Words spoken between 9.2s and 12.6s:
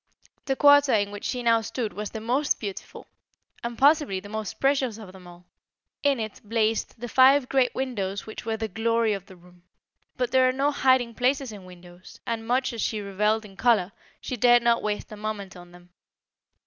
the room; but there are no hiding places in windows, and